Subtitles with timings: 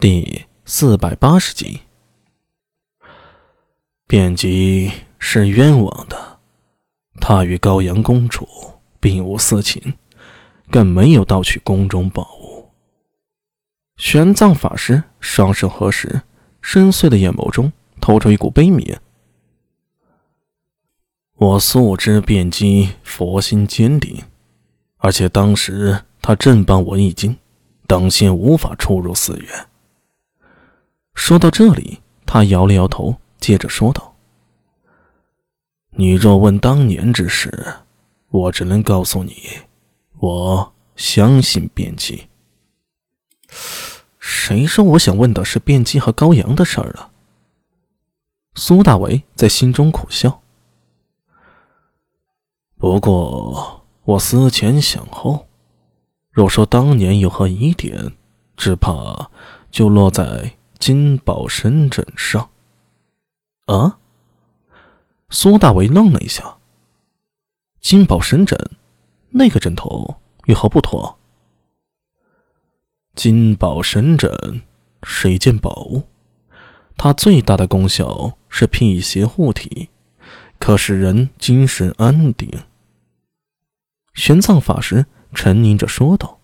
[0.00, 1.80] 第四百八十集，
[4.06, 6.38] 卞姬是冤枉的，
[7.20, 8.46] 他与高阳公主
[9.00, 9.94] 并无私情，
[10.70, 12.68] 更没有盗取宫中宝物。
[13.96, 16.22] 玄奘法师双手合十，
[16.62, 18.96] 深邃的眼眸中透出一股悲悯。
[21.38, 24.22] 我素知卞姬佛心坚定，
[24.98, 27.36] 而且当时他正帮我译经，
[27.88, 29.66] 等心无法出入寺院。
[31.18, 34.14] 说到这里，他摇了摇头，接着说道
[35.90, 37.74] ：“你若问当年之事，
[38.28, 39.34] 我只能告诉你，
[40.20, 42.28] 我相信卞姬。
[44.20, 47.10] 谁说我想问的是卞姬和高阳的事儿了？”
[48.54, 50.40] 苏大为在心中苦笑。
[52.78, 55.48] 不过我思前想后，
[56.30, 58.12] 若说当年有何疑点，
[58.56, 59.30] 只怕
[59.70, 60.54] 就落在……
[60.88, 62.48] 金宝神枕上。
[63.66, 63.98] 啊！
[65.28, 66.56] 苏大为愣了一下。
[67.78, 68.58] 金宝神枕，
[69.28, 70.16] 那个枕头
[70.46, 71.18] 有何不妥？
[73.14, 74.62] 金宝神枕
[75.02, 76.04] 是一件宝物，
[76.96, 79.90] 它最大的功效是辟邪护体，
[80.58, 82.50] 可使人精神安定。
[84.14, 86.40] 玄奘法师沉吟着说道：“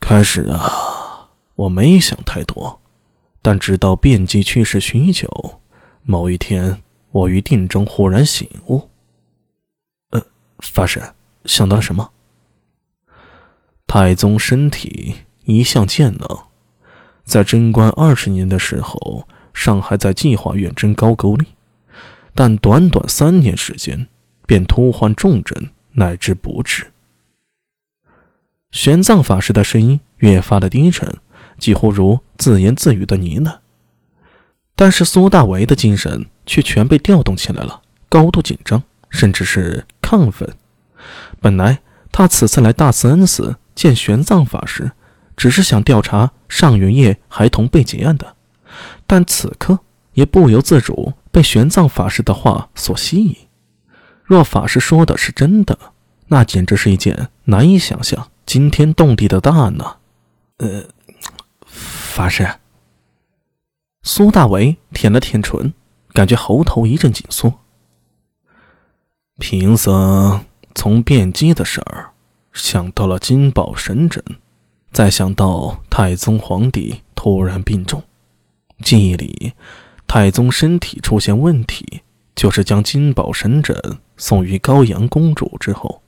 [0.00, 0.94] 开始啊。”
[1.56, 2.80] 我没想太多，
[3.40, 5.60] 但直到遍及去世许久，
[6.02, 8.90] 某一天，我于定中忽然醒悟。
[10.10, 10.22] 呃，
[10.58, 11.02] 法师
[11.46, 12.10] 想到了什么？
[13.86, 16.48] 太宗身体一向健朗，
[17.24, 21.46] 在贞观二十年的时候，尚还在计划远征高句丽，
[22.34, 24.08] 但短短三年时间，
[24.46, 26.92] 便突患重症，乃至不治。
[28.72, 31.16] 玄奘法师的声音越发的低沉。
[31.58, 33.58] 几乎如自言自语的呢喃，
[34.74, 40.48] 但是苏大为的精神却全被调动起来了，高度紧张，甚至是亢奋。
[41.40, 41.80] 本来
[42.12, 44.92] 他此次来大慈恩寺见玄奘法师，
[45.36, 48.36] 只是想调查上元夜孩童被劫案的，
[49.06, 49.78] 但此刻
[50.12, 53.34] 也不由自主被玄奘法师的话所吸引。
[54.24, 55.78] 若法师说的是真的，
[56.28, 59.96] 那简直是一件难以想象、惊天动地的大案呐！
[60.58, 60.84] 呃。
[62.16, 62.48] 法师，
[64.02, 65.74] 苏大为舔了舔唇，
[66.14, 67.52] 感觉喉头一阵紧缩。
[69.38, 70.42] 贫僧
[70.74, 72.12] 从变机的事儿
[72.54, 74.24] 想到了金宝神枕，
[74.92, 78.02] 再想到太宗皇帝突然病重，
[78.82, 79.52] 记忆里
[80.06, 82.00] 太宗身体出现问题，
[82.34, 83.78] 就是将金宝神枕
[84.16, 86.00] 送于高阳公主之后。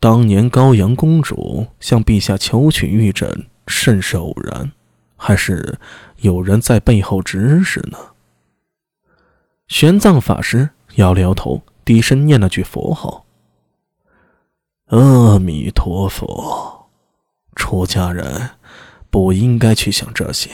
[0.00, 4.72] 当年高阳公主向陛下求取玉枕，甚是偶然。
[5.16, 5.78] 还是
[6.18, 7.98] 有人在背后指使呢？
[9.68, 13.24] 玄奘法师摇了摇头，低声念了句佛号
[14.86, 16.88] ：“阿弥陀佛。”
[17.56, 18.50] 出家人
[19.10, 20.50] 不应该去想这些，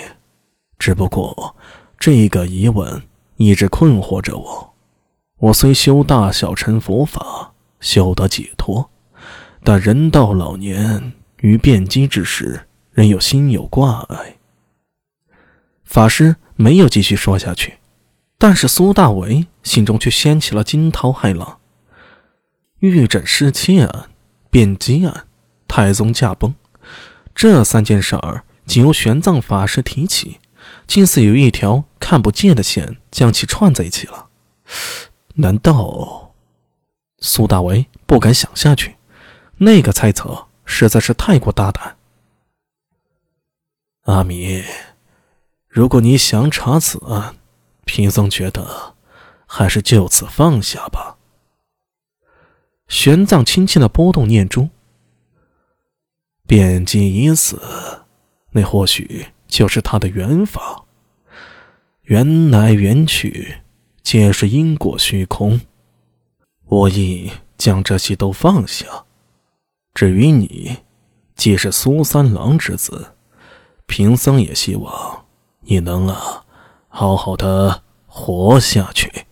[0.79, 1.56] 只不过
[1.99, 3.03] 这个疑问
[3.37, 4.75] 一直困惑着我。
[5.39, 8.89] 我虽修大小乘佛法，修得解脱，
[9.65, 14.37] 但人到老年，于变机之时，仍有心有挂碍。
[15.92, 17.75] 法师没有继续说下去，
[18.38, 21.60] 但是苏大为心中却掀起了惊涛骇浪。
[22.78, 24.08] 玉枕失窃案、
[24.48, 25.26] 变机案、
[25.69, 26.54] 太宗驾崩，
[27.34, 30.41] 这三件事儿仅由玄奘法师提起，
[30.86, 34.31] 竟似有一条看不见的线将其串在一起了。
[35.34, 36.32] 难道？
[37.19, 38.97] 苏大为不敢想下去，
[39.58, 41.98] 那个猜测实在是太过大胆。
[44.04, 44.64] 阿弥。
[45.72, 47.34] 如果你想查此案，
[47.87, 48.94] 贫僧觉得
[49.47, 51.16] 还是就此放下吧。
[52.88, 54.69] 玄奘轻轻的拨动念珠，
[56.47, 57.59] 遍机已死，
[58.50, 60.85] 那或许就是他的缘法。
[62.02, 63.62] 缘来缘去，
[64.02, 65.58] 皆是因果虚空。
[66.67, 69.06] 我已将这些都放下。
[69.94, 70.76] 至于你，
[71.35, 73.14] 既是苏三郎之子，
[73.87, 75.25] 贫僧也希望。
[75.62, 76.44] 你能啊，
[76.88, 79.26] 好好的活下去。